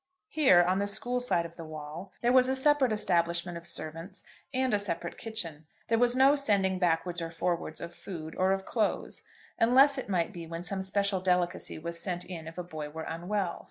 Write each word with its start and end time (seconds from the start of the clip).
Here, 0.29 0.63
on 0.63 0.79
the 0.79 0.87
school 0.87 1.19
side 1.19 1.45
of 1.45 1.57
the 1.57 1.63
wall, 1.63 2.11
there 2.21 2.31
was 2.31 2.47
a 2.49 2.55
separate 2.55 2.91
establishment 2.91 3.55
of 3.55 3.67
servants, 3.67 4.23
and 4.51 4.73
a 4.73 4.79
separate 4.79 5.15
kitchen. 5.15 5.67
There 5.89 5.99
was 5.99 6.15
no 6.15 6.35
sending 6.35 6.79
backwards 6.79 7.21
or 7.21 7.29
forwards 7.29 7.79
of 7.79 7.93
food 7.93 8.33
or 8.35 8.51
of 8.51 8.65
clothes, 8.65 9.21
unless 9.59 9.99
it 9.99 10.09
might 10.09 10.33
be 10.33 10.47
when 10.47 10.63
some 10.63 10.81
special 10.81 11.21
delicacy 11.21 11.77
was 11.77 11.99
sent 11.99 12.25
in 12.25 12.47
if 12.47 12.57
a 12.57 12.63
boy 12.63 12.89
were 12.89 13.03
unwell. 13.03 13.59